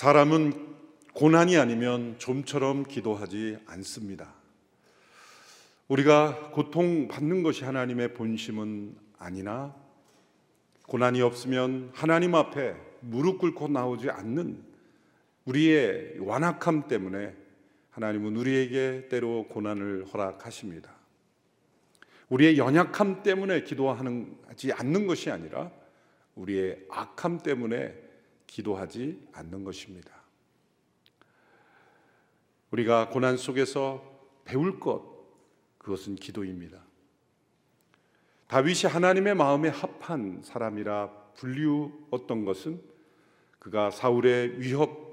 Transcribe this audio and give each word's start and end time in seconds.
사람은 0.00 0.54
고난이 1.12 1.58
아니면 1.58 2.14
좀처럼 2.16 2.84
기도하지 2.84 3.58
않습니다. 3.66 4.32
우리가 5.88 6.52
고통 6.52 7.06
받는 7.06 7.42
것이 7.42 7.64
하나님의 7.64 8.14
본심은 8.14 8.96
아니나 9.18 9.76
고난이 10.86 11.20
없으면 11.20 11.90
하나님 11.92 12.34
앞에 12.34 12.76
무릎 13.00 13.40
꿇고 13.40 13.68
나오지 13.68 14.08
않는 14.08 14.64
우리의 15.44 16.14
완악함 16.20 16.88
때문에 16.88 17.36
하나님은 17.90 18.36
우리에게 18.36 19.08
때로 19.10 19.48
고난을 19.48 20.06
허락하십니다. 20.06 20.94
우리의 22.30 22.56
연약함 22.56 23.22
때문에 23.22 23.64
기도하지 23.64 24.72
않는 24.72 25.06
것이 25.06 25.30
아니라 25.30 25.70
우리의 26.36 26.86
악함 26.88 27.40
때문에 27.40 28.08
기도하지 28.50 29.28
않는 29.32 29.62
것입니다. 29.62 30.10
우리가 32.72 33.08
고난 33.08 33.36
속에서 33.36 34.02
배울 34.44 34.80
것, 34.80 35.04
그것은 35.78 36.16
기도입니다. 36.16 36.82
다윗이 38.48 38.90
하나님의 38.90 39.36
마음에 39.36 39.68
합한 39.68 40.42
사람이라 40.42 41.10
불리웠던 41.34 42.44
것은 42.44 42.82
그가 43.60 43.92
사울의 43.92 44.60
위협 44.60 45.08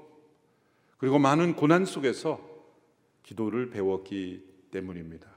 그리고 0.98 1.20
많은 1.20 1.54
고난 1.54 1.84
속에서 1.84 2.40
기도를 3.22 3.70
배웠기 3.70 4.44
때문입니다. 4.72 5.28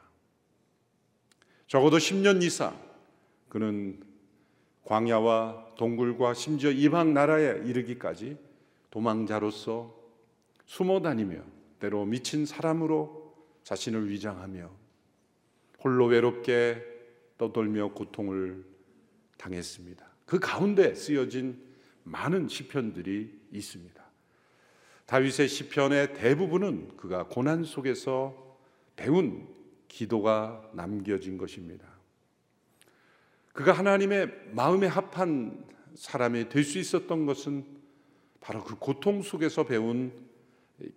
적어도 1.68 1.98
10년 1.98 2.42
이상 2.42 2.76
그는 3.48 4.02
광야와 4.86 5.76
동굴과 5.78 6.34
심지어 6.34 6.72
이방 6.72 7.14
나라에 7.14 7.62
이르기까지 7.66 8.38
도망자로서 8.90 9.96
숨어 10.66 11.02
다니며 11.02 11.42
때로 11.80 12.06
미친 12.06 12.46
사람으로 12.46 13.36
자신을 13.64 14.10
위장하며 14.10 14.70
홀로 15.84 16.06
외롭게 16.06 16.84
떠돌며 17.38 17.94
고통을 17.94 18.64
당했습니다. 19.38 20.06
그 20.26 20.40
가운데 20.40 20.94
쓰여진 20.94 21.62
많은 22.04 22.48
시편들이 22.48 23.40
있습니다. 23.52 24.02
다윗의 25.06 25.48
시편의 25.48 26.14
대부분은 26.14 26.96
그가 26.98 27.28
고난 27.28 27.64
속에서 27.64 28.58
배운 28.96 29.48
기도가 29.88 30.70
남겨진 30.74 31.38
것입니다. 31.38 31.86
그가 33.54 33.74
하나님의 33.74 34.32
마음에 34.52 34.88
합한 34.88 35.66
사람이 35.96 36.50
될 36.50 36.64
수 36.64 36.80
있었던 36.80 37.26
것은 37.26 37.66
바로 38.40 38.64
그 38.64 38.76
고통 38.76 39.22
속에서 39.22 39.66
배운 39.66 40.12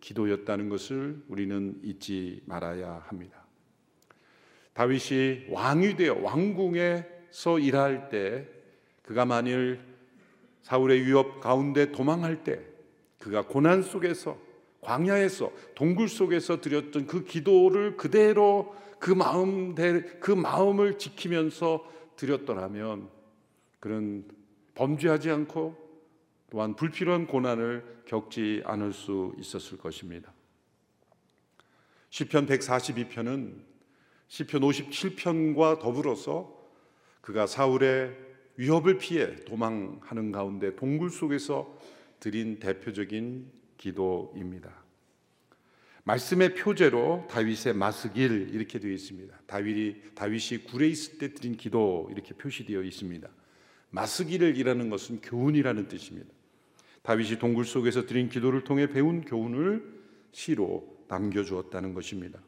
기도였다는 0.01 0.69
것을 0.69 1.23
우리는 1.29 1.79
잊지 1.83 2.43
말아야 2.47 3.05
합니다. 3.07 3.45
다윗이 4.73 5.47
왕이 5.51 5.97
되어 5.97 6.21
왕궁에서 6.23 7.59
일할 7.61 8.09
때 8.09 8.49
그가 9.03 9.25
만일 9.25 9.81
사울의 10.63 11.05
위협 11.05 11.41
가운데 11.41 11.93
도망할 11.93 12.43
때 12.45 12.61
그가 13.19 13.47
고난 13.47 13.83
속에서 13.83 14.39
광야에서 14.81 15.53
동굴 15.75 16.09
속에서 16.09 16.61
드렸던 16.61 17.07
그 17.07 17.25
기도를 17.25 17.97
그대로 17.97 18.75
그 18.99 19.11
마음 19.11 19.75
그 19.75 20.31
마음을 20.31 20.99
지키면서 20.99 21.93
드렸더라면 22.17 23.09
그는 23.81 24.25
범죄하지 24.75 25.31
않고 25.31 25.77
또한 26.51 26.77
불필요한 26.77 27.27
고난을 27.27 28.03
겪지 28.07 28.63
않을 28.65 28.93
수 28.93 29.35
있었을 29.39 29.79
것입니다. 29.79 30.33
시편 32.11 32.47
142편은 32.47 33.61
시편 34.29 34.61
57편과 34.61 35.81
더불어서 35.81 36.57
그가 37.21 37.47
사울의 37.47 38.17
위협을 38.57 38.99
피해 38.99 39.35
도망하는 39.45 40.31
가운데 40.31 40.77
동굴 40.77 41.11
속에서 41.11 41.77
드린 42.21 42.59
대표적인 42.59 43.51
기도입니다. 43.77 44.84
말씀의 46.05 46.55
표제로 46.55 47.27
다윗의 47.31 47.75
마스길 47.75 48.51
이렇게 48.53 48.79
되어 48.79 48.93
있습니다. 48.93 49.35
다윗이 49.47 50.15
다윗이 50.15 50.65
굴에 50.65 50.89
있을 50.89 51.19
때 51.19 51.33
드린 51.33 51.57
기도 51.57 52.09
이렇게 52.13 52.35
표시되어 52.35 52.83
있습니다. 52.83 53.29
마스길을 53.91 54.57
이라는 54.57 54.91
것은 54.91 55.21
교훈이라는 55.23 55.89
뜻입니다. 55.89 56.31
다윗이 57.03 57.39
동굴 57.39 57.65
속에서 57.65 58.07
드린 58.07 58.29
기도를 58.29 58.65
통해 58.65 58.87
배운 58.87 59.23
교훈을 59.23 59.83
시로 60.33 61.05
남겨 61.09 61.43
주었다는 61.43 61.95
것입니다. 61.95 62.41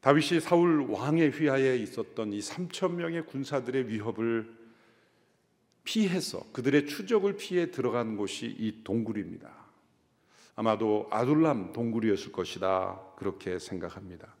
다윗이 0.00 0.40
사울 0.40 0.82
왕의 0.88 1.30
휘하에 1.30 1.76
있었던 1.78 2.32
이 2.32 2.38
3천 2.38 2.92
명의 2.94 3.26
군사들의 3.26 3.88
위협을 3.88 4.54
피해서 5.84 6.40
그들의 6.52 6.86
추적을 6.86 7.36
피해 7.36 7.70
들어간 7.70 8.16
곳이 8.16 8.46
이 8.46 8.82
동굴입니다. 8.84 9.65
아마도 10.56 11.06
아둘람 11.10 11.72
동굴이었을 11.72 12.32
것이다 12.32 13.00
그렇게 13.16 13.58
생각합니다. 13.58 14.34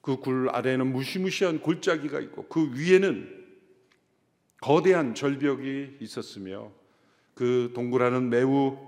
그 0.00 0.16
굴 0.20 0.48
아래에는 0.50 0.92
무시무시한 0.92 1.60
골짜기가 1.60 2.20
있고 2.20 2.46
그 2.48 2.72
위에는 2.74 3.44
거대한 4.60 5.14
절벽이 5.14 5.96
있었으며 6.00 6.70
그 7.34 7.72
동굴 7.74 8.02
안은 8.02 8.28
매우 8.30 8.78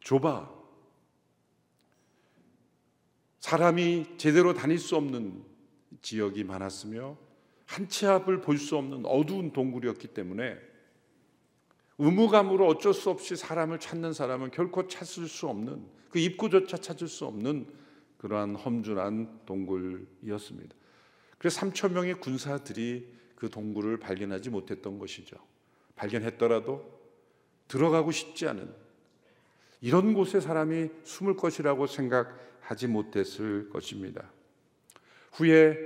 좁아 0.00 0.50
사람이 3.40 4.18
제대로 4.18 4.52
다닐 4.52 4.78
수 4.78 4.96
없는 4.96 5.42
지역이 6.02 6.44
많았으며 6.44 7.16
한 7.66 7.88
치 7.88 8.06
앞을 8.06 8.40
볼 8.40 8.58
수 8.58 8.76
없는 8.76 9.04
어두운 9.06 9.52
동굴이었기 9.52 10.08
때문에 10.08 10.58
의무감으로 11.98 12.66
어쩔 12.66 12.94
수 12.94 13.10
없이 13.10 13.36
사람을 13.36 13.80
찾는 13.80 14.12
사람은 14.12 14.52
결코 14.52 14.86
찾을 14.86 15.26
수 15.26 15.48
없는 15.48 15.84
그 16.10 16.18
입구조차 16.18 16.76
찾을 16.76 17.08
수 17.08 17.26
없는 17.26 17.66
그러한 18.18 18.54
험준한 18.54 19.40
동굴이었습니다. 19.46 20.74
그래서 21.38 21.60
3천 21.60 21.92
명의 21.92 22.14
군사들이 22.14 23.08
그 23.34 23.48
동굴을 23.48 23.98
발견하지 23.98 24.50
못했던 24.50 24.98
것이죠. 24.98 25.36
발견했더라도 25.94 26.98
들어가고 27.68 28.10
싶지 28.10 28.48
않은 28.48 28.72
이런 29.80 30.14
곳에 30.14 30.40
사람이 30.40 30.88
숨을 31.04 31.36
것이라고 31.36 31.86
생각하지 31.86 32.88
못했을 32.88 33.68
것입니다. 33.70 34.30
후에 35.32 35.76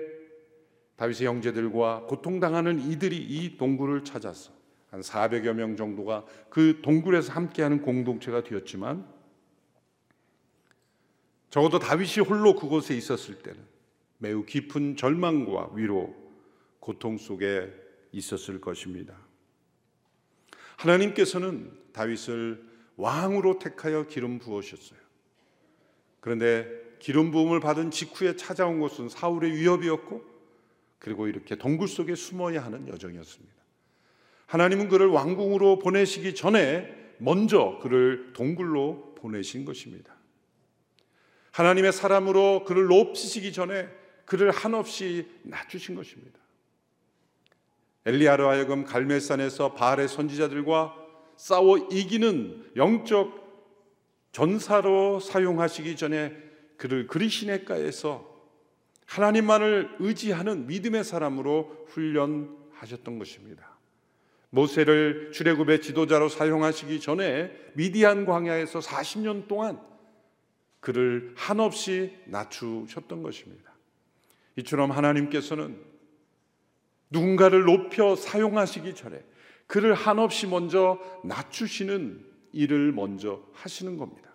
다윗의 0.96 1.26
형제들과 1.26 2.06
고통당하는 2.06 2.80
이들이 2.80 3.16
이 3.16 3.56
동굴을 3.58 4.04
찾아서 4.04 4.61
한 4.92 5.00
400여 5.00 5.54
명 5.54 5.74
정도가 5.74 6.26
그 6.50 6.80
동굴에서 6.82 7.32
함께하는 7.32 7.80
공동체가 7.80 8.44
되었지만 8.44 9.10
적어도 11.48 11.78
다윗이 11.78 12.26
홀로 12.28 12.54
그곳에 12.54 12.94
있었을 12.94 13.38
때는 13.38 13.60
매우 14.18 14.44
깊은 14.44 14.96
절망과 14.96 15.70
위로, 15.74 16.14
고통 16.78 17.16
속에 17.16 17.72
있었을 18.12 18.60
것입니다. 18.60 19.16
하나님께서는 20.76 21.72
다윗을 21.92 22.62
왕으로 22.96 23.58
택하여 23.58 24.06
기름 24.06 24.38
부으셨어요. 24.38 25.00
그런데 26.20 26.68
기름 26.98 27.30
부음을 27.30 27.60
받은 27.60 27.90
직후에 27.90 28.36
찾아온 28.36 28.78
것은 28.78 29.08
사울의 29.08 29.52
위협이었고 29.52 30.22
그리고 30.98 31.28
이렇게 31.28 31.56
동굴 31.56 31.88
속에 31.88 32.14
숨어야 32.14 32.62
하는 32.62 32.88
여정이었습니다. 32.88 33.61
하나님은 34.46 34.88
그를 34.88 35.06
왕궁으로 35.08 35.78
보내시기 35.78 36.34
전에 36.34 37.02
먼저 37.18 37.78
그를 37.82 38.32
동굴로 38.32 39.14
보내신 39.16 39.64
것입니다. 39.64 40.14
하나님의 41.52 41.92
사람으로 41.92 42.64
그를 42.64 42.86
높이시기 42.86 43.52
전에 43.52 43.88
그를 44.24 44.50
한없이 44.50 45.26
낮추신 45.42 45.94
것입니다. 45.94 46.40
엘리야로 48.04 48.48
하여금 48.48 48.84
갈멜산에서 48.84 49.74
바알의 49.74 50.08
선지자들과 50.08 50.96
싸워 51.36 51.78
이기는 51.78 52.72
영적 52.76 53.42
전사로 54.32 55.20
사용하시기 55.20 55.96
전에 55.96 56.34
그를 56.76 57.06
그리시네가에서 57.06 58.32
하나님만을 59.06 59.96
의지하는 60.00 60.66
믿음의 60.66 61.04
사람으로 61.04 61.86
훈련하셨던 61.90 63.18
것입니다. 63.18 63.71
모세를 64.52 65.32
출애굽의 65.32 65.80
지도자로 65.80 66.28
사용하시기 66.28 67.00
전에 67.00 67.50
미디안 67.72 68.26
광야에서 68.26 68.80
40년 68.80 69.48
동안 69.48 69.80
그를 70.80 71.32
한없이 71.36 72.14
낮추셨던 72.26 73.22
것입니다. 73.22 73.72
이처럼 74.56 74.90
하나님께서는 74.90 75.80
누군가를 77.08 77.64
높여 77.64 78.14
사용하시기 78.14 78.94
전에 78.94 79.24
그를 79.66 79.94
한없이 79.94 80.46
먼저 80.46 80.98
낮추시는 81.24 82.22
일을 82.52 82.92
먼저 82.92 83.42
하시는 83.54 83.96
겁니다. 83.96 84.30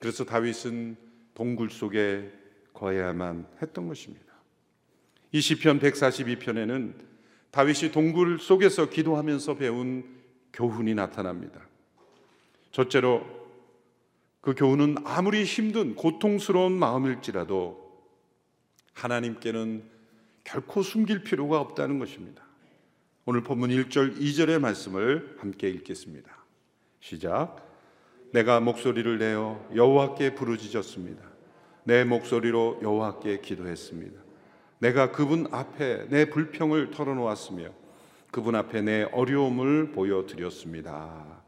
그래서 0.00 0.24
다윗은 0.24 0.96
동굴 1.34 1.70
속에 1.70 2.32
거해야만 2.74 3.46
했던 3.62 3.86
것입니다. 3.86 4.32
이 5.30 5.40
시편 5.40 5.78
142편에는 5.78 7.11
다윗이 7.52 7.92
동굴 7.92 8.38
속에서 8.38 8.88
기도하면서 8.88 9.56
배운 9.56 10.04
교훈이 10.52 10.94
나타납니다. 10.94 11.60
첫째로 12.72 13.24
그 14.40 14.54
교훈은 14.54 14.96
아무리 15.04 15.44
힘든 15.44 15.94
고통스러운 15.94 16.72
마음일지라도 16.72 17.80
하나님께는 18.94 19.84
결코 20.44 20.82
숨길 20.82 21.22
필요가 21.22 21.60
없다는 21.60 21.98
것입니다. 21.98 22.42
오늘 23.26 23.42
본문 23.42 23.70
1절 23.70 24.18
2절의 24.18 24.58
말씀을 24.58 25.36
함께 25.38 25.68
읽겠습니다. 25.68 26.30
시작. 27.00 27.68
내가 28.32 28.60
목소리를 28.60 29.18
내어 29.18 29.64
여호와께 29.74 30.34
부르짖었습니다. 30.34 31.22
내 31.84 32.04
목소리로 32.04 32.80
여호와께 32.82 33.40
기도했습니다. 33.40 34.21
내가 34.82 35.12
그분 35.12 35.46
앞에 35.52 36.08
내 36.08 36.28
불평을 36.28 36.90
털어놓았으며 36.90 37.68
그분 38.32 38.56
앞에 38.56 38.82
내 38.82 39.04
어려움을 39.12 39.92
보여드렸습니다. 39.92 41.40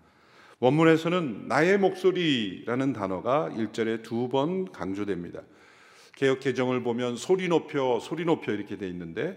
원문에서는 0.60 1.48
나의 1.48 1.78
목소리라는 1.78 2.92
단어가 2.92 3.50
1절에 3.52 4.04
두 4.04 4.28
번 4.28 4.70
강조됩니다. 4.70 5.40
개혁 6.14 6.38
개정을 6.38 6.84
보면 6.84 7.16
소리 7.16 7.48
높여 7.48 7.98
소리 7.98 8.24
높여 8.24 8.52
이렇게 8.52 8.78
돼 8.78 8.86
있는데 8.88 9.36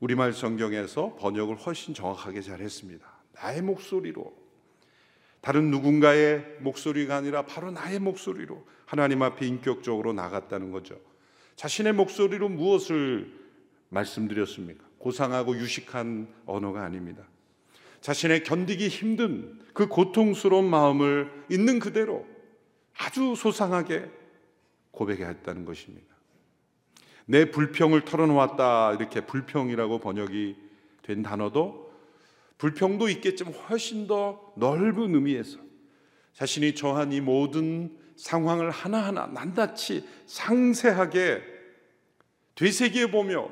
우리말 0.00 0.32
성경에서 0.32 1.14
번역을 1.20 1.54
훨씬 1.58 1.94
정확하게 1.94 2.40
잘 2.40 2.58
했습니다. 2.58 3.06
나의 3.34 3.62
목소리로 3.62 4.34
다른 5.42 5.70
누군가의 5.70 6.56
목소리가 6.58 7.14
아니라 7.14 7.46
바로 7.46 7.70
나의 7.70 8.00
목소리로 8.00 8.66
하나님 8.84 9.22
앞에 9.22 9.46
인격적으로 9.46 10.12
나갔다는 10.12 10.72
거죠. 10.72 10.98
자신의 11.58 11.92
목소리로 11.94 12.48
무엇을 12.48 13.32
말씀드렸습니까? 13.88 14.84
고상하고 14.98 15.56
유식한 15.56 16.32
언어가 16.46 16.84
아닙니다. 16.84 17.24
자신의 18.00 18.44
견디기 18.44 18.86
힘든 18.86 19.58
그 19.74 19.88
고통스러운 19.88 20.70
마음을 20.70 21.28
있는 21.50 21.80
그대로 21.80 22.24
아주 22.96 23.34
소상하게 23.34 24.08
고백했다는 24.92 25.64
것입니다. 25.64 26.06
내 27.26 27.50
불평을 27.50 28.04
털어놓았다 28.04 28.94
이렇게 28.94 29.26
불평이라고 29.26 29.98
번역이 29.98 30.56
된 31.02 31.22
단어도 31.24 31.92
불평도 32.58 33.08
있겠지만 33.08 33.52
훨씬 33.52 34.06
더 34.06 34.52
넓은 34.56 35.12
의미에서 35.12 35.58
자신이 36.34 36.76
처한 36.76 37.12
이 37.12 37.20
모든 37.20 37.98
상황을 38.18 38.70
하나하나 38.70 39.26
낱낱이 39.26 40.06
상세하게 40.26 41.42
되새겨 42.54 43.08
보며 43.08 43.48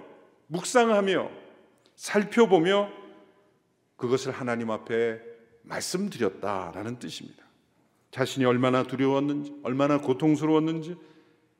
묵상하며 0.49 1.31
살펴보며 1.95 2.91
그것을 3.97 4.33
하나님 4.33 4.71
앞에 4.71 5.21
말씀드렸다라는 5.63 6.99
뜻입니다. 6.99 7.45
자신이 8.11 8.45
얼마나 8.45 8.83
두려웠는지, 8.83 9.55
얼마나 9.63 10.01
고통스러웠는지 10.01 10.97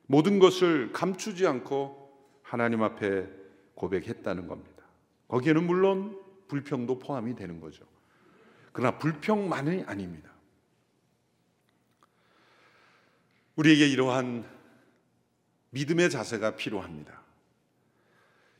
모든 0.07 0.39
것을 0.39 0.93
감추지 0.93 1.47
않고 1.47 2.11
하나님 2.43 2.83
앞에 2.83 3.27
고백했다는 3.75 4.47
겁니다. 4.47 4.85
거기에는 5.29 5.65
물론 5.67 6.21
불평도 6.49 6.99
포함이 6.99 7.35
되는 7.35 7.61
거죠. 7.61 7.85
그러나 8.73 8.99
불평만이 8.99 9.85
아닙니다. 9.87 10.31
우리에게 13.57 13.89
이러한 13.89 14.49
믿음의 15.71 16.11
자세가 16.11 16.57
필요합니다. 16.57 17.23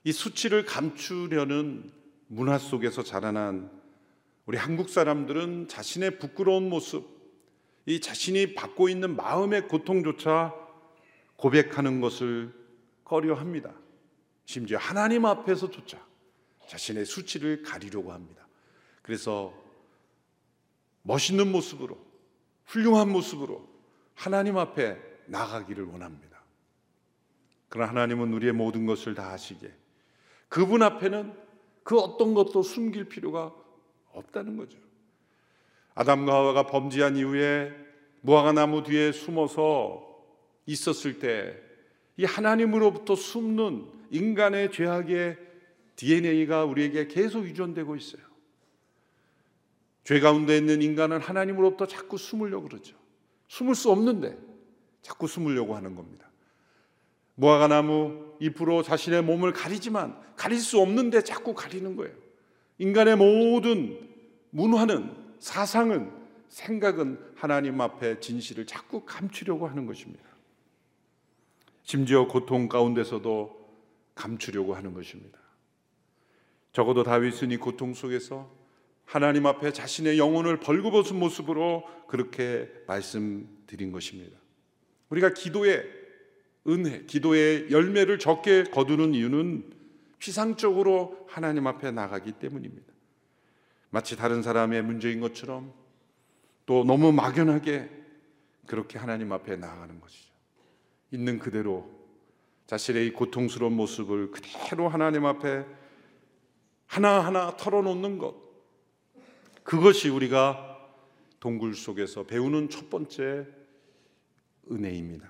이 0.05 0.13
수치를 0.13 0.65
감추려는 0.65 1.91
문화 2.29 2.59
속에서 2.59 3.03
자라난 3.03 3.71
우리 4.47 4.57
한국 4.57 4.89
사람들은 4.89 5.69
자신의 5.69 6.19
부끄러운 6.19 6.69
모습, 6.69 7.05
이 7.85 8.01
자신이 8.01 8.55
받고 8.55 8.89
있는 8.89 9.17
마음의 9.17 9.69
고통조차 9.69 10.55
고백하는 11.37 12.01
것을 12.01 12.55
꺼려 13.05 13.35
합니다. 13.35 13.75
심지어 14.45 14.79
하나님 14.79 15.27
앞에서조차 15.27 16.05
자신의 16.69 17.05
수치를 17.05 17.63
가리려고 17.63 18.13
합니다. 18.13 18.47
그래서 19.03 19.53
멋있는 21.03 21.53
모습으로, 21.53 21.99
훌륭한 22.65 23.11
모습으로 23.11 23.76
하나님 24.17 24.59
앞에 24.59 24.99
나가기를 25.27 25.85
원합니다. 25.85 26.43
그러나 27.69 27.91
하나님은 27.91 28.33
우리의 28.33 28.53
모든 28.53 28.85
것을 28.85 29.15
다 29.15 29.31
아시게 29.31 29.73
그분 30.49 30.83
앞에는 30.83 31.33
그 31.85 31.97
어떤 31.99 32.35
것도 32.35 32.65
숨길 32.65 33.05
필요가 33.05 33.55
없다는 34.11 34.57
거죠. 34.57 34.79
아담과 35.95 36.35
하와가 36.35 36.67
범죄한 36.67 37.17
이후에 37.17 37.73
무화과 38.23 38.53
나무 38.53 38.83
뒤에 38.83 39.13
숨어서 39.13 40.05
있었을 40.67 41.21
때 41.21 41.67
이 42.17 42.25
하나님으로부터 42.25 43.15
숨는 43.15 43.87
인간의 44.11 44.73
죄악의 44.73 45.39
DNA가 45.97 46.65
우리에게 46.65 47.09
계속 47.09 47.45
유전되고 47.45 47.97
있어요. 47.97 48.23
죄 50.05 50.21
가운데 50.21 50.57
있는 50.57 50.83
인간은 50.83 51.21
하나님으로부터 51.21 51.87
자꾸 51.87 52.17
숨으려고 52.17 52.69
그러죠. 52.69 52.97
숨을 53.49 53.75
수 53.75 53.91
없는데 53.91 54.37
자꾸 55.03 55.27
숨으려고 55.27 55.77
하는 55.77 55.95
겁니다. 55.95 56.29
무화과 57.37 57.69
나무 57.69 58.35
잎으로 58.41 58.83
자신의 58.83 59.23
몸을 59.23 59.53
가리지만 59.53 60.19
가릴 60.37 60.59
수 60.59 60.81
없는데 60.81 61.23
자꾸 61.23 61.55
가리는 61.55 61.97
거예요. 61.97 62.15
인간의 62.79 63.17
모든 63.17 64.09
문화는 64.51 65.15
사상은 65.39 66.13
생각은 66.49 67.19
하나님 67.35 67.81
앞에 67.81 68.21
진실을 68.21 68.67
자꾸 68.67 69.05
감추려고 69.05 69.69
하는 69.69 69.87
것입니다. 69.87 70.25
심지어 71.83 72.27
고통 72.27 72.69
가운데서도 72.69 73.67
감추려고 74.15 74.75
하는 74.75 74.95
것입니다. 74.95 75.39
적어도 76.73 77.03
다윗은 77.03 77.53
이 77.53 77.57
고통 77.59 77.95
속에서 77.95 78.51
하나님 79.07 79.47
앞에 79.47 79.73
자신의 79.73 80.19
영혼을 80.19 80.59
벌거벗은 80.59 81.19
모습으로 81.19 81.85
그렇게 82.09 82.69
말씀드린 82.87 83.93
것입니다. 83.93 84.37
우리가 85.09 85.33
기도의 85.33 85.85
은혜, 86.69 87.05
기도의 87.05 87.71
열매를 87.71 88.19
적게 88.19 88.65
거두는 88.65 89.15
이유는 89.15 89.73
피상적으로 90.19 91.25
하나님 91.29 91.69
앞에 91.69 91.93
나가기 91.93 92.33
때문입니다. 92.33 92.93
마치 93.91 94.17
다른 94.17 94.43
사람의 94.43 94.83
문제인 94.83 95.21
것처럼 95.21 95.73
또 96.67 96.83
너무 96.85 97.13
막연하게 97.13 97.89
그렇게 98.67 98.99
하나님 98.99 99.33
앞에 99.33 99.57
나아가는 99.57 100.01
것이죠. 100.01 100.33
있는 101.13 101.39
그대로 101.39 101.89
자신의 102.67 103.13
고통스러운 103.13 103.73
모습을 103.75 104.33
그대로 104.33 104.89
하나님 104.89 105.25
앞에 105.25 105.65
하나하나 106.87 107.57
털어놓는 107.57 108.19
것. 108.19 108.46
그것이 109.67 110.09
우리가 110.09 110.79
동굴 111.41 111.75
속에서 111.75 112.23
배우는 112.23 112.71
첫 112.71 112.89
번째 112.89 113.47
은혜입니다. 114.71 115.29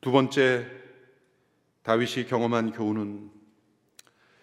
두 0.00 0.12
번째 0.12 0.66
다윗이 1.82 2.26
경험한 2.26 2.70
교훈은 2.72 3.30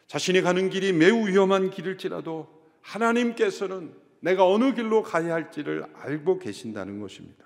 자신이 0.08 0.42
가는 0.42 0.70
길이 0.70 0.92
매우 0.92 1.26
위험한 1.26 1.70
길일지라도 1.70 2.50
하나님께서는 2.82 3.96
내가 4.20 4.46
어느 4.46 4.74
길로 4.74 5.04
가야 5.04 5.34
할지를 5.34 5.86
알고 5.94 6.40
계신다는 6.40 7.00
것입니다. 7.00 7.46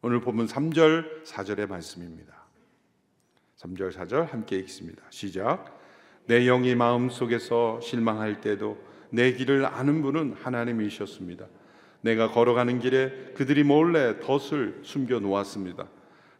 오늘 0.00 0.20
보면 0.20 0.46
3절, 0.46 1.24
4절의 1.24 1.68
말씀입니다. 1.68 2.34
3절, 3.58 3.92
4절 3.92 4.30
함께 4.30 4.58
읽습니다. 4.60 5.02
시작. 5.10 5.80
내 6.26 6.44
영이 6.44 6.76
마음 6.76 7.10
속에서 7.10 7.80
실망할 7.80 8.40
때도 8.40 8.91
내 9.12 9.32
길을 9.34 9.66
아는 9.66 10.02
분은 10.02 10.36
하나님이셨습니다. 10.42 11.46
내가 12.00 12.30
걸어가는 12.30 12.80
길에 12.80 13.10
그들이 13.34 13.62
몰래 13.62 14.18
덫을 14.20 14.80
숨겨 14.82 15.20
놓았습니다. 15.20 15.86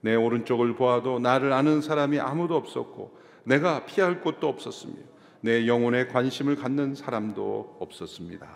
내 0.00 0.14
오른쪽을 0.14 0.74
보아도 0.74 1.18
나를 1.18 1.52
아는 1.52 1.82
사람이 1.82 2.18
아무도 2.18 2.56
없었고 2.56 3.16
내가 3.44 3.84
피할 3.84 4.20
곳도 4.20 4.48
없었으며 4.48 4.94
내 5.42 5.66
영혼에 5.66 6.06
관심을 6.06 6.56
갖는 6.56 6.94
사람도 6.94 7.76
없었습니다. 7.78 8.48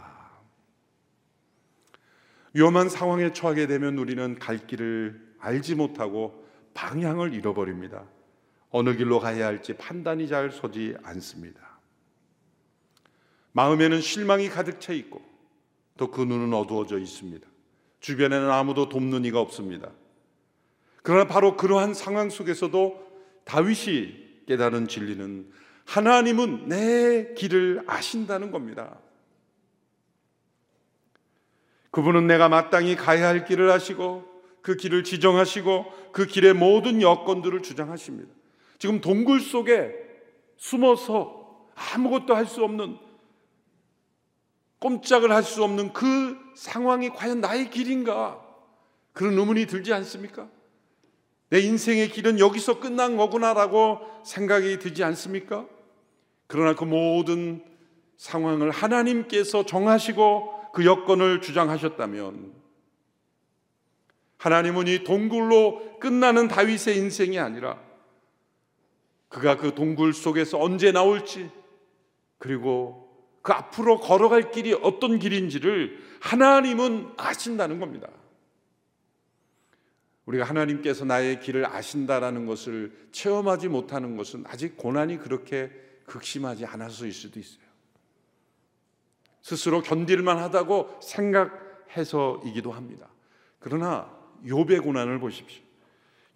위험한 2.54 2.88
상황에 2.88 3.32
처하게 3.32 3.66
되면 3.66 3.98
우리는 3.98 4.38
갈 4.38 4.66
길을 4.66 5.20
알지 5.38 5.74
못하고 5.74 6.46
방향을 6.72 7.34
잃어버립니다. 7.34 8.04
어느 8.70 8.96
길로 8.96 9.20
가야 9.20 9.46
할지 9.46 9.74
판단이 9.74 10.26
잘 10.26 10.50
서지 10.50 10.96
않습니다. 11.02 11.65
마음에는 13.56 14.02
실망이 14.02 14.50
가득 14.50 14.80
차 14.80 14.92
있고 14.92 15.22
또 15.96 16.10
그 16.10 16.20
눈은 16.20 16.52
어두워져 16.52 16.98
있습니다. 16.98 17.48
주변에는 18.00 18.50
아무도 18.50 18.90
돕는 18.90 19.24
이가 19.24 19.40
없습니다. 19.40 19.90
그러나 21.02 21.26
바로 21.26 21.56
그러한 21.56 21.94
상황 21.94 22.28
속에서도 22.28 23.06
다윗이 23.44 24.44
깨달은 24.46 24.88
진리는 24.88 25.50
하나님은 25.86 26.68
내 26.68 27.32
길을 27.34 27.84
아신다는 27.86 28.50
겁니다. 28.50 28.98
그분은 31.92 32.26
내가 32.26 32.50
마땅히 32.50 32.94
가야 32.94 33.28
할 33.28 33.46
길을 33.46 33.70
아시고 33.70 34.24
그 34.60 34.76
길을 34.76 35.02
지정하시고 35.02 36.10
그 36.12 36.26
길의 36.26 36.52
모든 36.52 37.00
여건들을 37.00 37.62
주장하십니다. 37.62 38.30
지금 38.78 39.00
동굴 39.00 39.40
속에 39.40 39.94
숨어서 40.58 41.70
아무것도 41.74 42.34
할 42.34 42.46
수 42.46 42.62
없는 42.62 43.05
꼼짝을 44.78 45.32
할 45.32 45.42
수 45.42 45.64
없는 45.64 45.92
그 45.92 46.36
상황이 46.54 47.10
과연 47.10 47.40
나의 47.40 47.70
길인가? 47.70 48.42
그런 49.12 49.38
의문이 49.38 49.66
들지 49.66 49.92
않습니까? 49.92 50.48
내 51.48 51.60
인생의 51.60 52.10
길은 52.10 52.38
여기서 52.38 52.80
끝난 52.80 53.16
거구나라고 53.16 54.00
생각이 54.24 54.78
들지 54.78 55.04
않습니까? 55.04 55.66
그러나 56.46 56.74
그 56.74 56.84
모든 56.84 57.64
상황을 58.16 58.70
하나님께서 58.70 59.64
정하시고 59.64 60.72
그 60.72 60.84
여건을 60.84 61.40
주장하셨다면 61.40 62.52
하나님은 64.38 64.86
이 64.88 65.04
동굴로 65.04 65.98
끝나는 65.98 66.48
다윗의 66.48 66.98
인생이 66.98 67.38
아니라 67.38 67.80
그가 69.28 69.56
그 69.56 69.74
동굴 69.74 70.12
속에서 70.12 70.60
언제 70.60 70.92
나올지 70.92 71.50
그리고 72.38 73.05
그 73.46 73.52
앞으로 73.52 74.00
걸어갈 74.00 74.50
길이 74.50 74.74
어떤 74.74 75.20
길인지를 75.20 76.02
하나님은 76.20 77.12
아신다는 77.16 77.78
겁니다. 77.78 78.08
우리가 80.24 80.42
하나님께서 80.42 81.04
나의 81.04 81.38
길을 81.38 81.64
아신다라는 81.64 82.46
것을 82.46 82.92
체험하지 83.12 83.68
못하는 83.68 84.16
것은 84.16 84.42
아직 84.48 84.76
고난이 84.76 85.18
그렇게 85.18 85.70
극심하지 86.06 86.66
않아서일 86.66 87.12
수도 87.12 87.38
있어요. 87.38 87.62
스스로 89.42 89.80
견딜만 89.80 90.38
하다고 90.38 90.98
생각해서이기도 91.00 92.72
합니다. 92.72 93.08
그러나 93.60 94.12
욥의 94.44 94.82
고난을 94.82 95.20
보십시오. 95.20 95.62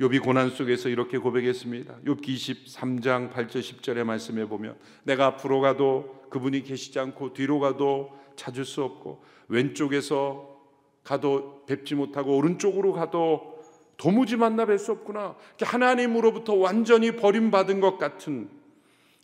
욥이 0.00 0.22
고난 0.22 0.48
속에서 0.48 0.88
이렇게 0.88 1.18
고백했습니다. 1.18 1.98
욥기 2.06 2.24
23장 2.24 3.30
8절 3.32 3.60
10절의 3.60 4.04
말씀에 4.04 4.46
보면 4.46 4.78
내가 5.04 5.26
앞으로 5.26 5.60
가도 5.60 6.24
그분이 6.30 6.62
계시지 6.62 6.98
않고 6.98 7.34
뒤로 7.34 7.60
가도 7.60 8.18
찾을 8.34 8.64
수 8.64 8.82
없고 8.82 9.22
왼쪽에서 9.48 10.58
가도 11.04 11.66
뵙지 11.66 11.94
못하고 11.94 12.34
오른쪽으로 12.34 12.94
가도 12.94 13.60
도무지 13.98 14.36
만나 14.36 14.64
뵐 14.64 14.78
수 14.78 14.92
없구나. 14.92 15.36
하나님으로부터 15.60 16.54
완전히 16.54 17.16
버림받은 17.16 17.80
것 17.80 17.98
같은 17.98 18.48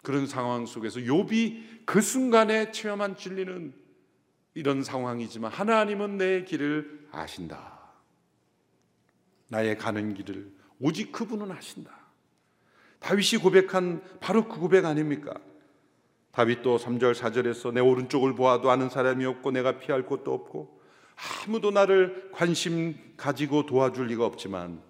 그런 0.02 0.26
상황 0.26 0.66
속에서 0.66 1.00
욥이 1.00 1.86
그 1.86 2.02
순간에 2.02 2.70
체험한 2.70 3.16
진리는 3.16 3.72
이런 4.52 4.82
상황이지만 4.82 5.50
하나님은 5.50 6.18
내 6.18 6.44
길을 6.44 7.08
아신다. 7.12 7.76
나의 9.48 9.78
가는 9.78 10.12
길을 10.12 10.56
오직 10.80 11.12
그분은 11.12 11.50
아신다. 11.50 11.90
다윗이 13.00 13.42
고백한 13.42 14.02
바로 14.20 14.48
그 14.48 14.58
고백 14.58 14.84
아닙니까? 14.84 15.34
다윗도 16.32 16.78
3절 16.78 17.14
4절에서 17.14 17.72
내 17.72 17.80
오른쪽을 17.80 18.34
보아도 18.34 18.70
아는 18.70 18.90
사람이 18.90 19.24
없고 19.24 19.52
내가 19.52 19.78
피할 19.78 20.04
곳도 20.04 20.34
없고 20.34 20.80
아무도 21.46 21.70
나를 21.70 22.30
관심 22.32 22.94
가지고 23.16 23.64
도와줄 23.64 24.06
리가 24.08 24.24
없지만 24.26 24.82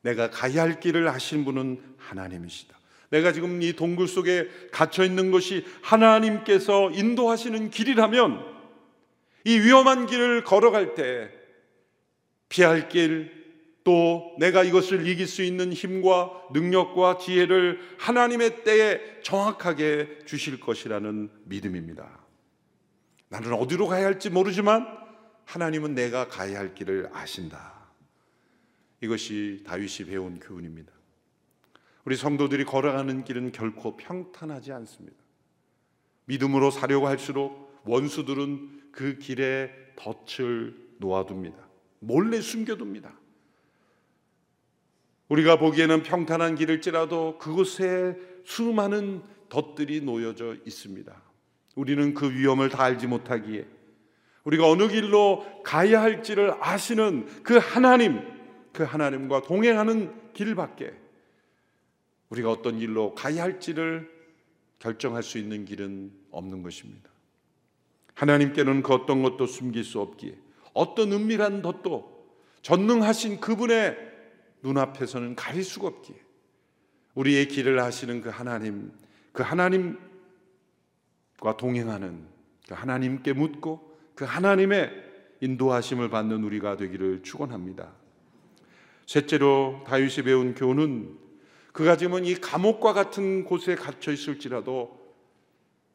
내가 0.00 0.30
가야 0.30 0.62
할 0.62 0.80
길을 0.80 1.06
아신 1.08 1.44
분은 1.44 1.96
하나님이시다. 1.98 2.78
내가 3.10 3.32
지금 3.32 3.60
이 3.60 3.74
동굴 3.74 4.08
속에 4.08 4.48
갇혀 4.72 5.04
있는 5.04 5.30
것이 5.30 5.66
하나님께서 5.82 6.90
인도하시는 6.90 7.68
길이라면 7.68 8.52
이 9.44 9.58
위험한 9.58 10.06
길을 10.06 10.44
걸어갈 10.44 10.94
때 10.94 11.30
피할 12.48 12.88
길, 12.88 13.41
또 13.84 14.36
내가 14.38 14.62
이것을 14.62 15.06
이길 15.06 15.26
수 15.26 15.42
있는 15.42 15.72
힘과 15.72 16.30
능력과 16.52 17.18
지혜를 17.18 17.80
하나님의 17.98 18.64
때에 18.64 19.22
정확하게 19.22 20.20
주실 20.24 20.60
것이라는 20.60 21.30
믿음입니다. 21.44 22.20
나는 23.28 23.54
어디로 23.54 23.88
가야 23.88 24.06
할지 24.06 24.30
모르지만 24.30 24.86
하나님은 25.46 25.94
내가 25.94 26.28
가야 26.28 26.58
할 26.58 26.74
길을 26.74 27.10
아신다. 27.12 27.72
이것이 29.00 29.64
다윗이 29.66 30.08
배운 30.08 30.38
교훈입니다. 30.38 30.92
우리 32.04 32.16
성도들이 32.16 32.64
걸어가는 32.64 33.24
길은 33.24 33.52
결코 33.52 33.96
평탄하지 33.96 34.72
않습니다. 34.72 35.16
믿음으로 36.26 36.70
사려고 36.70 37.08
할수록 37.08 37.80
원수들은 37.84 38.82
그 38.92 39.18
길에 39.18 39.72
덫을 39.96 40.76
놓아둡니다. 40.98 41.56
몰래 41.98 42.40
숨겨둡니다. 42.40 43.12
우리가 45.32 45.56
보기에는 45.56 46.02
평탄한 46.02 46.56
길일지라도 46.56 47.38
그곳에 47.38 48.18
수많은 48.44 49.22
덫들이 49.48 50.02
놓여져 50.02 50.56
있습니다. 50.66 51.22
우리는 51.74 52.12
그 52.12 52.30
위험을 52.30 52.68
다 52.68 52.82
알지 52.84 53.06
못하기에 53.06 53.66
우리가 54.44 54.68
어느 54.68 54.88
길로 54.88 55.46
가야 55.64 56.02
할지를 56.02 56.52
아시는 56.60 57.28
그 57.44 57.56
하나님, 57.56 58.20
그 58.74 58.82
하나님과 58.82 59.40
동행하는 59.42 60.12
길밖에 60.34 60.92
우리가 62.28 62.50
어떤 62.50 62.78
길로 62.78 63.14
가야 63.14 63.42
할지를 63.42 64.10
결정할 64.80 65.22
수 65.22 65.38
있는 65.38 65.64
길은 65.64 66.12
없는 66.30 66.62
것입니다. 66.62 67.08
하나님께는 68.12 68.82
그 68.82 68.92
어떤 68.92 69.22
것도 69.22 69.46
숨길 69.46 69.82
수 69.82 69.98
없기에 69.98 70.36
어떤 70.74 71.10
은밀한 71.10 71.62
덫도 71.62 72.26
전능하신 72.60 73.40
그분의 73.40 74.11
눈앞에서는 74.62 75.36
가릴 75.36 75.64
수가 75.64 75.88
없기에 75.88 76.16
우리의 77.14 77.48
길을 77.48 77.82
하시는 77.82 78.20
그 78.20 78.30
하나님, 78.30 78.92
그 79.32 79.42
하나님과 79.42 79.98
동행하는 81.58 82.26
그 82.68 82.74
하나님께 82.74 83.32
묻고 83.32 83.98
그 84.14 84.24
하나님의 84.24 84.90
인도하심을 85.40 86.08
받는 86.08 86.44
우리가 86.44 86.76
되기를 86.76 87.22
축원합니다. 87.22 87.92
셋째로 89.06 89.84
다윗이 89.86 90.24
배운 90.24 90.54
교훈은 90.54 91.18
그가 91.72 91.96
지금은 91.96 92.24
이 92.24 92.34
감옥과 92.34 92.92
같은 92.92 93.44
곳에 93.44 93.74
갇혀 93.74 94.12
있을지라도 94.12 95.02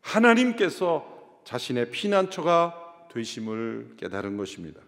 하나님께서 0.01 1.41
자신의 1.45 1.91
피난처가 1.91 3.07
되심을 3.13 3.95
깨달은 3.97 4.37
것입니다. 4.37 4.81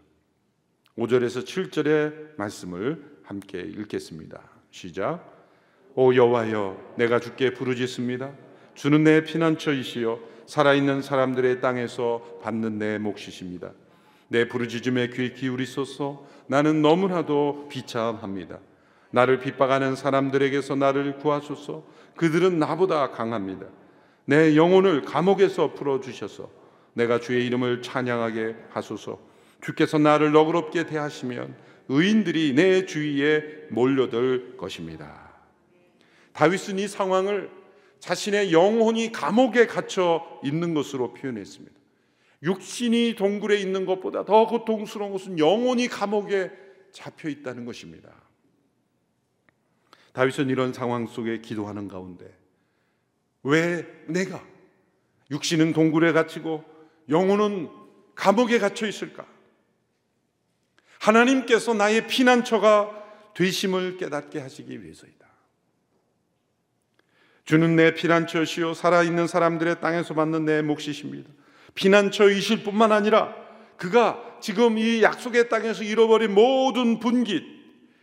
5절에서 0.98 1.46
7절의 1.46 2.38
말씀을 2.38 3.19
함께 3.30 3.60
읽겠습니다. 3.60 4.42
시작. 4.72 5.24
오 5.94 6.16
여호와여 6.16 6.96
내가 6.98 7.20
주께 7.20 7.54
부르짖습니다. 7.54 8.32
주는 8.74 9.04
내 9.04 9.24
피난처이시여 9.24 10.20
살아있는 10.48 11.04
사람들의 11.04 11.62
땅에서 11.62 12.40
받는 12.42 12.80
내 12.80 12.98
몫이십니다. 12.98 13.70
내 14.30 14.48
부르짖음에 14.48 15.10
귀 15.10 15.36
기울이소서 15.36 16.26
나는 16.48 16.82
너무나도 16.82 17.68
비참합니다. 17.70 18.58
나를 19.12 19.42
핍박하는 19.42 19.96
사람들에게서 19.96 20.76
나를 20.76 21.18
구하소서 21.18 21.84
그들은 22.16 22.58
나보다 22.58 23.12
강합니다. 23.12 23.68
내 24.26 24.56
영혼을 24.56 25.04
감옥에서 25.04 25.76
풀어 25.76 26.00
주셔서 26.00 26.50
내가 26.94 27.20
주의 27.20 27.46
이름을 27.46 27.84
찬양하게 27.84 28.56
하소서 28.72 29.20
주께서 29.62 30.00
나를 30.00 30.32
너그럽게 30.32 30.88
대하시면 30.88 31.69
의인들이 31.90 32.54
내 32.54 32.86
주위에 32.86 33.68
몰려들 33.72 34.56
것입니다. 34.58 35.30
다윗은 36.34 36.80
이 36.80 36.88
상황을 36.88 37.50
자신의 38.00 38.54
영혼이 38.54 39.12
감옥에 39.12 39.66
갇혀 39.66 40.24
있는 40.44 40.74
것으로 40.74 41.14
표현했습니다. 41.14 41.76
육신이 42.44 43.16
동굴에 43.18 43.58
있는 43.58 43.86
것보다 43.86 44.24
더 44.24 44.48
고통스러운 44.48 45.12
것은 45.12 45.40
영혼이 45.40 45.88
감옥에 45.90 46.52
잡혀 46.92 47.28
있다는 47.28 47.66
것입니다. 47.66 48.10
다윗은 50.14 50.50
이런 50.50 50.72
상황 50.72 51.08
속에 51.08 51.42
기도하는 51.42 51.88
가운데 51.88 52.34
왜 53.44 53.86
내가 54.08 54.44
육신은 55.32 55.74
동굴에 55.74 56.12
갇히고 56.14 56.64
영혼은 57.10 57.70
감옥에 58.16 58.60
갇혀 58.60 58.88
있을까? 58.88 59.26
하나님께서 61.00 61.74
나의 61.74 62.08
피난처가 62.08 63.32
되심을 63.34 63.98
깨닫게 63.98 64.40
하시기 64.40 64.84
위해서이다. 64.84 65.28
주는 67.46 67.76
내 67.76 67.94
피난처시요 67.96 68.74
살아있는 68.76 69.28
사람들의 69.28 69.82
땅에서 69.82 70.14
받는 70.14 70.46
내 70.46 70.62
몫이십니다. 70.62 71.32
피난처이실 71.74 72.64
뿐만 72.64 72.92
아니라 72.92 73.34
그가 73.78 74.38
지금 74.42 74.78
이 74.78 75.02
약속의 75.02 75.50
땅에서 75.50 75.84
잃어버린 75.84 76.34
모든 76.34 77.00
분깃, 77.00 77.44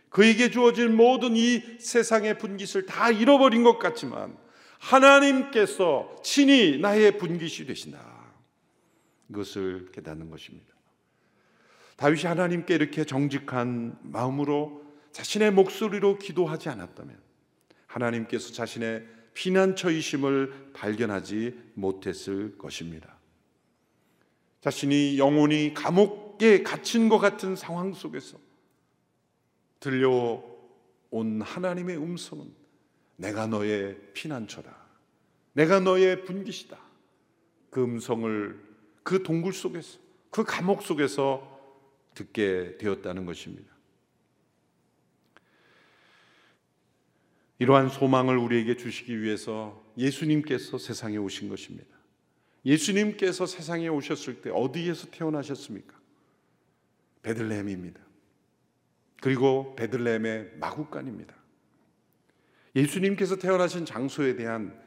그에게 0.09 0.49
주어진 0.49 0.95
모든 0.95 1.35
이 1.35 1.61
세상의 1.79 2.39
분깃을 2.39 2.87
다 2.87 3.11
잃어버린 3.11 3.63
것 3.63 3.77
같지만 3.77 4.35
하나님께서 4.79 6.15
친히 6.23 6.79
나의 6.79 7.17
분깃이 7.17 7.67
되신다. 7.67 7.99
이것을 9.29 9.91
깨닫는 9.91 10.29
것입니다. 10.29 10.76
다윗이 11.97 12.23
하나님께 12.23 12.75
이렇게 12.75 13.03
정직한 13.03 13.97
마음으로 14.03 14.85
자신의 15.11 15.51
목소리로 15.51 16.19
기도하지 16.19 16.69
않았다면 16.69 17.17
하나님께서 17.87 18.53
자신의 18.53 19.07
피난처이심을 19.33 20.71
발견하지 20.73 21.59
못했을 21.73 22.57
것입니다. 22.57 23.17
자신이 24.61 25.17
영혼이 25.17 25.73
감옥에 25.73 26.63
갇힌 26.63 27.09
것 27.09 27.19
같은 27.19 27.55
상황 27.55 27.93
속에서 27.93 28.37
들려온 29.79 31.41
하나님의 31.41 31.97
음성은 31.97 32.53
내가 33.15 33.47
너의 33.47 33.97
피난처다. 34.13 34.75
내가 35.53 35.79
너의 35.79 36.25
분깃이다. 36.25 36.77
그 37.71 37.83
음성을 37.83 38.63
그 39.01 39.23
동굴 39.23 39.53
속에서 39.53 39.97
그 40.29 40.43
감옥 40.43 40.83
속에서 40.83 41.56
듣게 42.17 42.77
되었다는 42.79 43.25
것입니다. 43.25 43.71
이러한 47.59 47.89
소망을 47.89 48.37
우리에게 48.37 48.75
주시기 48.75 49.21
위해서 49.21 49.83
예수님께서 49.97 50.77
세상에 50.77 51.17
오신 51.17 51.49
것입니다. 51.49 51.87
예수님께서 52.65 53.45
세상에 53.45 53.87
오셨을 53.87 54.41
때 54.41 54.49
어디에서 54.51 55.07
태어나셨습니까? 55.11 55.95
베들레헴입니다. 57.23 57.99
그리고 59.21 59.75
베들레헴의 59.75 60.57
마구간입니다. 60.57 61.35
예수님께서 62.75 63.37
태어나신 63.37 63.85
장소에 63.85 64.35
대한 64.35 64.79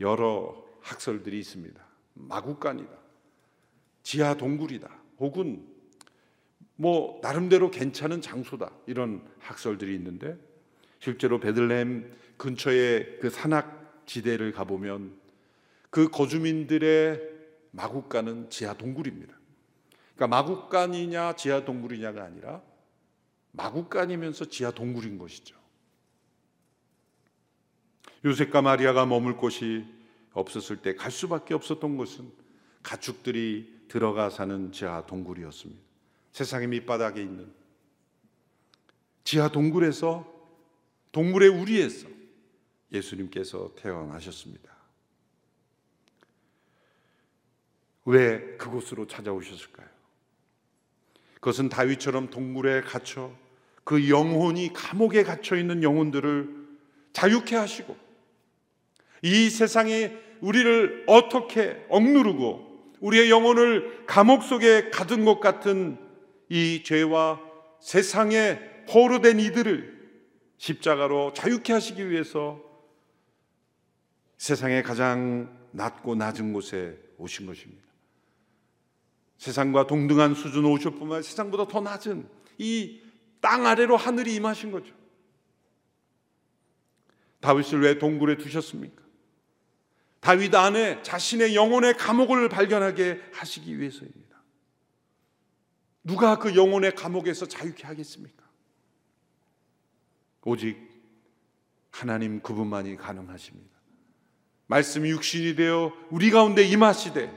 여러 0.00 0.64
학설들이 0.80 1.38
있습니다. 1.38 1.84
마구간이다. 2.14 2.96
지하 4.02 4.34
동굴이다. 4.34 4.88
혹은 5.18 5.75
뭐 6.76 7.18
나름대로 7.22 7.70
괜찮은 7.70 8.20
장소다. 8.20 8.70
이런 8.86 9.22
학설들이 9.40 9.94
있는데 9.94 10.36
실제로 10.98 11.40
베들레헴 11.40 12.14
근처의 12.36 13.18
그 13.20 13.30
산악 13.30 14.04
지대를 14.06 14.52
가보면 14.52 15.16
그 15.90 16.08
거주민들의 16.10 17.36
마구간은 17.70 18.50
지하 18.50 18.74
동굴입니다. 18.74 19.34
그러니까 20.14 20.36
마구간이냐 20.36 21.36
지하 21.36 21.64
동굴이냐가 21.64 22.24
아니라 22.24 22.62
마구간이면서 23.52 24.46
지하 24.46 24.70
동굴인 24.70 25.18
것이죠. 25.18 25.56
요셉과 28.24 28.62
마리아가 28.62 29.06
머물 29.06 29.36
곳이 29.36 29.84
없었을 30.32 30.78
때 30.78 30.94
갈 30.94 31.10
수밖에 31.10 31.54
없었던 31.54 31.96
것은 31.96 32.30
가축들이 32.82 33.84
들어가 33.88 34.30
사는 34.30 34.72
지하 34.72 35.06
동굴이었습니다. 35.06 35.85
세상의 36.36 36.68
밑바닥에 36.68 37.22
있는 37.22 37.50
지하 39.24 39.48
동굴에서 39.48 40.30
동물의 41.10 41.48
우리에서 41.48 42.08
예수님께서 42.92 43.72
태어나셨습니다. 43.74 44.70
왜 48.04 48.58
그곳으로 48.58 49.06
찾아오셨을까요? 49.06 49.88
그것은 51.36 51.70
다윗처럼 51.70 52.28
동굴에 52.28 52.82
갇혀 52.82 53.34
그 53.82 54.10
영혼이 54.10 54.74
감옥에 54.74 55.22
갇혀 55.22 55.56
있는 55.56 55.82
영혼들을 55.82 56.66
자유케 57.14 57.56
하시고 57.56 57.96
이 59.22 59.48
세상에 59.48 60.14
우리를 60.42 61.04
어떻게 61.06 61.86
억누르고 61.88 62.92
우리의 63.00 63.30
영혼을 63.30 64.04
감옥 64.04 64.42
속에 64.42 64.90
가둔 64.90 65.24
것 65.24 65.40
같은 65.40 66.04
이 66.48 66.82
죄와 66.84 67.40
세상에 67.80 68.84
포로된 68.88 69.40
이들을 69.40 69.96
십자가로 70.58 71.32
자유케 71.34 71.72
하시기 71.72 72.08
위해서 72.10 72.60
세상의 74.38 74.82
가장 74.82 75.68
낮고 75.72 76.14
낮은 76.14 76.52
곳에 76.52 76.98
오신 77.18 77.46
것입니다. 77.46 77.84
세상과 79.38 79.86
동등한 79.86 80.34
수준으로 80.34 80.72
오셨뿐만 80.72 81.22
세상보다 81.22 81.68
더 81.68 81.80
낮은 81.80 82.28
이 82.58 83.06
땅 83.46 83.64
아래로 83.64 83.96
하늘이 83.96 84.34
임하신 84.34 84.72
거죠. 84.72 84.92
다윗을 87.38 87.80
왜 87.80 87.96
동굴에 87.96 88.38
두셨습니까? 88.38 89.04
다윗 90.18 90.52
안에 90.52 91.00
자신의 91.02 91.54
영혼의 91.54 91.94
감옥을 91.96 92.48
발견하게 92.48 93.20
하시기 93.32 93.78
위해서입니다. 93.78 94.25
누가 96.06 96.38
그 96.38 96.54
영혼의 96.54 96.94
감옥에서 96.94 97.46
자유케 97.46 97.84
하겠습니까? 97.86 98.44
오직 100.44 100.78
하나님 101.90 102.40
그분만이 102.40 102.96
가능하십니다. 102.96 103.74
말씀이 104.68 105.10
육신이 105.10 105.56
되어 105.56 105.92
우리 106.10 106.30
가운데 106.30 106.62
임하시되 106.62 107.30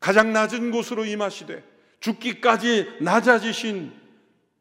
가장 0.00 0.32
낮은 0.32 0.72
곳으로 0.72 1.04
임하시되 1.04 1.62
죽기까지 2.00 2.98
낮아지신 3.00 3.92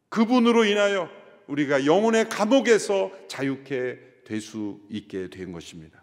그분으로 0.10 0.66
인하여 0.66 1.10
우리가 1.48 1.86
영혼의 1.86 2.30
감옥에서 2.30 3.12
자유케 3.28 4.06
될 4.26 4.42
수 4.42 4.80
있게 4.90 5.30
된 5.30 5.52
것입니다. 5.52 6.02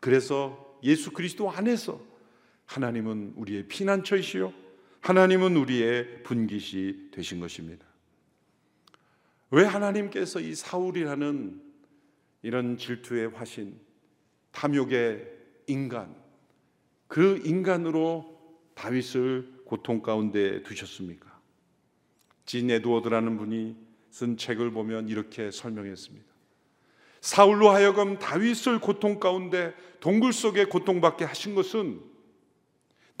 그래서 0.00 0.78
예수 0.82 1.10
그리스도 1.12 1.50
안에서 1.50 2.00
하나님은 2.66 3.34
우리의 3.36 3.68
피난처이시요 3.68 4.52
하나님은 5.00 5.56
우리의 5.56 6.22
분깃이 6.22 7.10
되신 7.10 7.40
것입니다. 7.40 7.86
왜 9.50 9.64
하나님께서 9.64 10.40
이 10.40 10.54
사울이라는 10.54 11.62
이런 12.42 12.76
질투의 12.76 13.30
화신, 13.30 13.78
탐욕의 14.52 15.26
인간, 15.66 16.14
그 17.06 17.40
인간으로 17.44 18.38
다윗을 18.74 19.62
고통 19.64 20.02
가운데 20.02 20.62
두셨습니까? 20.62 21.40
진 22.44 22.70
에드워드라는 22.70 23.36
분이 23.36 23.76
쓴 24.10 24.36
책을 24.36 24.70
보면 24.70 25.08
이렇게 25.08 25.50
설명했습니다. 25.50 26.26
사울로 27.20 27.70
하여금 27.70 28.18
다윗을 28.18 28.80
고통 28.80 29.20
가운데 29.20 29.74
동굴 30.00 30.32
속에 30.32 30.64
고통받게 30.64 31.24
하신 31.24 31.54
것은 31.54 32.00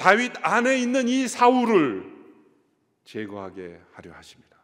다윗 0.00 0.32
안에 0.40 0.78
있는 0.78 1.08
이 1.08 1.28
사울을 1.28 2.10
제거하게 3.04 3.78
하려 3.92 4.14
하십니다. 4.14 4.56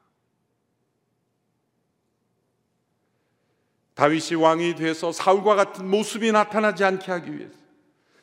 다윗이 3.93 4.41
왕이 4.41 4.77
돼서 4.77 5.13
사울과 5.13 5.55
같은 5.55 5.91
모습이 5.91 6.33
나타나지 6.33 6.85
않게 6.85 7.13
하기 7.13 7.37
위해서 7.37 7.55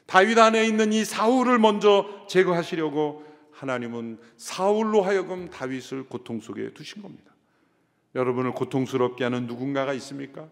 다윗 0.07 0.39
안에 0.39 0.65
있는 0.65 0.91
이 0.91 1.05
사울을 1.05 1.59
먼저 1.59 2.25
제거하시려고 2.27 3.23
하나님은 3.51 4.19
사울로 4.37 5.03
하여금 5.03 5.51
다윗을 5.51 6.07
고통 6.07 6.39
속에 6.39 6.73
두신 6.73 7.03
겁니다. 7.03 7.31
여러분을 8.15 8.53
고통스럽게 8.53 9.23
하는 9.23 9.45
누군가가 9.45 9.93
있습니까? 9.93 10.49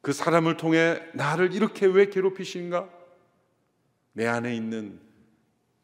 그 0.00 0.14
사람을 0.14 0.56
통해 0.56 1.02
나를 1.12 1.52
이렇게 1.52 1.84
왜 1.84 2.08
괴롭히신가? 2.08 2.88
내 4.14 4.26
안에 4.26 4.56
있는 4.56 5.04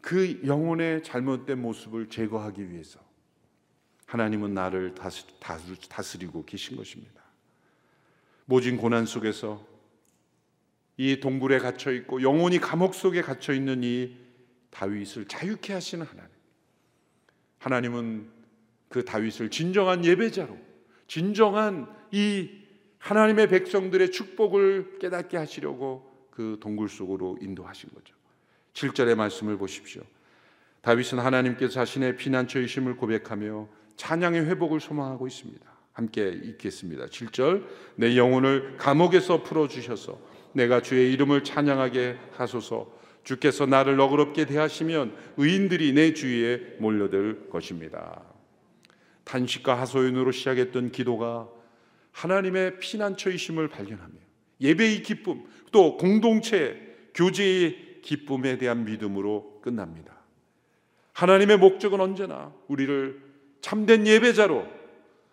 그 0.01 0.41
영혼의 0.47 1.03
잘못된 1.03 1.61
모습을 1.61 2.09
제거하기 2.09 2.71
위해서 2.71 3.01
하나님은 4.07 4.55
나를 4.55 4.95
다스 4.95 6.17
리고 6.17 6.45
계신 6.45 6.77
것입니다. 6.77 7.23
모진 8.47 8.77
고난 8.77 9.07
속에서 9.07 9.65
이 10.97 11.21
동굴에 11.21 11.59
갇혀 11.59 11.93
있고 11.93 12.21
영혼이 12.23 12.59
감옥 12.59 12.95
속에 12.95 13.23
갇혀 13.23 13.53
있는 13.53 13.85
이 13.85 14.17
다윗을 14.71 15.27
자유케 15.27 15.73
하시는 15.73 16.05
하나님. 16.05 16.31
하나님은 17.59 18.31
그 18.89 19.05
다윗을 19.05 19.51
진정한 19.51 20.05
예배자로 20.05 20.59
진정한 21.07 21.95
이 22.11 22.51
하나님의 22.99 23.49
백성들의 23.49 24.11
축복을 24.11 24.99
깨닫게 24.99 25.37
하시려고 25.37 26.29
그 26.31 26.59
동굴 26.61 26.89
속으로 26.89 27.39
인도하신 27.41 27.91
거죠. 27.95 28.15
7절의 28.75 29.15
말씀을 29.15 29.57
보십시오. 29.57 30.03
다윗은 30.83 31.19
하나님께서 31.19 31.73
자신의 31.73 32.17
피난처이심을 32.17 32.97
고백하며 32.97 33.69
찬양의 33.97 34.47
회복을 34.47 34.81
소망하고 34.81 35.27
있습니다. 35.27 35.65
함께 35.93 36.29
읽겠습니다. 36.29 37.07
7절 37.07 37.67
내 37.97 38.17
영혼을 38.17 38.77
감옥에서 38.79 39.43
풀어 39.43 39.69
주셔서 39.69 40.19
내가 40.53 40.81
주의 40.81 41.13
이름을 41.13 41.45
찬양하게 41.45 42.17
하소서 42.33 42.99
주께서 43.25 43.67
나를 43.67 43.97
너그럽게 43.97 44.47
대하시면 44.47 45.15
의인들이 45.37 45.93
내 45.93 46.15
주위에 46.15 46.77
몰려들 46.79 47.51
것입니다. 47.51 48.23
단식과 49.25 49.79
하소연으로 49.81 50.33
시작했던 50.33 50.91
기도가 50.91 51.49
하나님의 52.13 52.79
피난처이심을 52.79 53.69
발견하며 53.69 54.15
예배의 54.61 55.03
기쁨 55.03 55.45
또 55.71 55.97
공동체 55.97 56.81
교제의 57.15 57.90
기쁨에 58.03 58.59
대한 58.59 58.85
믿음으로 58.85 59.61
끝납니다. 59.63 60.21
하나님의 61.13 61.59
목적은 61.59 62.01
언제나 62.01 62.53
우리를 62.69 63.23
참된 63.61 64.07
예배자로 64.07 64.67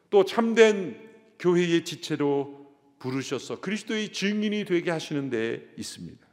또 0.10 0.26
참된 0.26 1.10
교회의 1.40 1.86
지체로 1.86 2.68
부르셔서 3.00 3.60
그리스도의 3.60 4.12
증인이 4.12 4.66
되게 4.66 4.92
하시는 4.92 5.30
데 5.30 5.66
있습니다. 5.78 6.26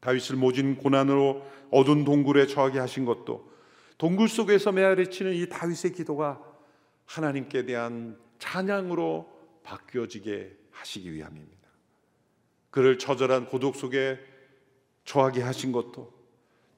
다윗을 0.00 0.36
모진 0.36 0.76
고난으로 0.76 1.46
어두운 1.70 2.04
동굴에 2.04 2.46
처하게 2.46 2.78
하신 2.78 3.04
것도 3.04 3.52
동굴 3.98 4.28
속에서 4.28 4.72
메아리치는 4.72 5.34
이 5.34 5.48
다윗의 5.48 5.92
기도가 5.92 6.42
하나님께 7.06 7.64
대한 7.66 8.18
찬양으로 8.38 9.30
바뀌어지게 9.62 10.56
하시기 10.72 11.12
위함입니다. 11.12 11.68
그를 12.70 12.98
처절한 12.98 13.46
고독 13.46 13.76
속에 13.76 14.18
처하게 15.04 15.42
하신 15.42 15.72
것도 15.72 16.12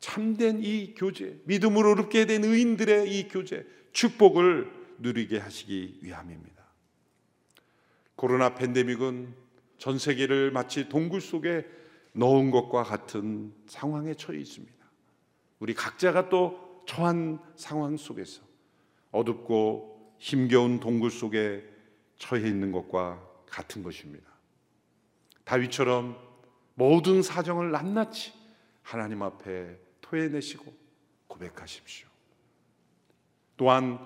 참된 0.00 0.62
이 0.62 0.94
교제, 0.94 1.40
믿음으로 1.44 1.92
얻게 1.92 2.26
된 2.26 2.44
의인들의 2.44 3.10
이 3.10 3.28
교제, 3.28 3.66
축복을 3.92 4.70
누리게 4.98 5.38
하시기 5.38 6.00
위함입니다. 6.02 6.62
코로나 8.16 8.54
팬데믹은 8.54 9.34
전 9.78 9.98
세계를 9.98 10.50
마치 10.50 10.88
동굴 10.88 11.20
속에 11.20 11.66
넣은 12.12 12.50
것과 12.50 12.84
같은 12.84 13.52
상황에 13.66 14.14
처해 14.14 14.38
있습니다. 14.38 14.74
우리 15.58 15.74
각자가 15.74 16.28
또 16.28 16.84
처한 16.86 17.38
상황 17.56 17.96
속에서 17.96 18.42
어둡고 19.10 20.16
힘겨운 20.18 20.80
동굴 20.80 21.10
속에 21.10 21.64
처해 22.18 22.46
있는 22.46 22.72
것과 22.72 23.26
같은 23.46 23.82
것입니다. 23.82 24.28
다윗처럼 25.44 26.16
모든 26.74 27.22
사정을 27.22 27.70
낱낱이 27.70 28.32
하나님 28.82 29.22
앞에 29.22 29.78
토해내시고 30.00 30.74
고백하십시오. 31.28 32.08
또한 33.56 33.98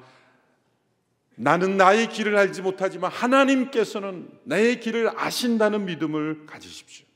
나는 1.35 1.77
나의 1.77 2.09
길을 2.09 2.37
알지 2.37 2.63
못하지만 2.63 3.11
하나님께서는 3.11 4.41
나의 4.45 4.81
길을 4.81 5.19
아신다는 5.19 5.85
믿음을 5.85 6.47
가지십시오. 6.47 7.07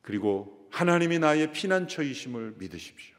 그리고 0.00 0.68
하나님이 0.70 1.18
나의 1.18 1.52
피난처이심을 1.52 2.54
믿으십시오. 2.58 3.16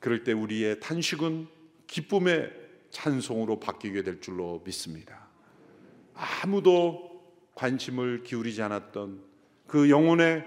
그럴 0.00 0.24
때 0.24 0.32
우리의 0.32 0.80
탄식은 0.80 1.48
기쁨의 1.86 2.52
찬송으로 2.90 3.60
바뀌게 3.60 4.02
될 4.02 4.20
줄로 4.20 4.62
믿습니다. 4.64 5.28
아무도 6.14 7.13
관심을 7.54 8.22
기울이지 8.22 8.62
않았던 8.62 9.22
그 9.66 9.90
영혼의 9.90 10.44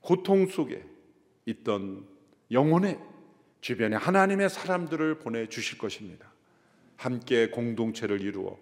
고통 0.00 0.46
속에 0.46 0.84
있던 1.46 2.06
영혼의 2.50 2.98
주변에 3.60 3.96
하나님의 3.96 4.50
사람들을 4.50 5.20
보내 5.20 5.46
주실 5.48 5.78
것입니다. 5.78 6.32
함께 6.96 7.48
공동체를 7.48 8.20
이루어 8.20 8.58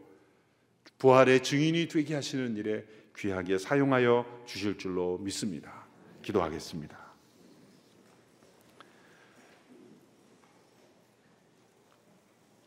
부활의 0.99 1.43
증인이 1.43 1.89
되게 1.89 2.15
하시는 2.15 2.57
일에 2.57 2.85
귀하게 3.17 3.59
사용하여 3.59 4.45
주실 4.47 4.79
줄로 4.79 5.19
믿습니다. 5.19 5.87
기도하겠습니다. 6.23 6.99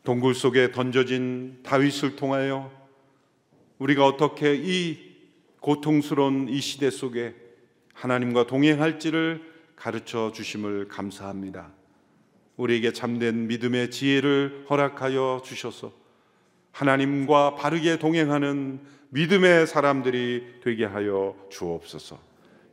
동굴 0.02 0.34
속에 0.34 0.70
던져진 0.70 1.60
다윗을 1.62 2.16
통하여 2.16 2.83
우리가 3.78 4.06
어떻게 4.06 4.54
이 4.54 4.98
고통스러운 5.60 6.48
이 6.48 6.60
시대 6.60 6.90
속에 6.90 7.34
하나님과 7.94 8.46
동행할지를 8.46 9.42
가르쳐 9.76 10.30
주심을 10.32 10.88
감사합니다. 10.88 11.72
우리에게 12.56 12.92
참된 12.92 13.48
믿음의 13.48 13.90
지혜를 13.90 14.66
허락하여 14.70 15.42
주셔서 15.44 15.92
하나님과 16.70 17.54
바르게 17.56 17.98
동행하는 17.98 18.80
믿음의 19.10 19.66
사람들이 19.66 20.60
되게 20.62 20.84
하여 20.84 21.36
주옵소서. 21.50 22.18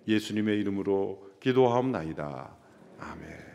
예수님의 0.07 0.59
이름으로 0.59 1.31
기도하옵나이다. 1.39 2.55
아멘. 2.99 3.51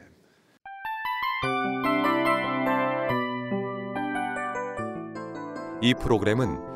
이 5.82 5.94
프로그램은 5.94 6.75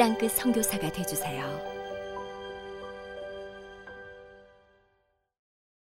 땅끝 0.00 0.30
성교사가 0.32 0.90
되주세요 0.90 1.69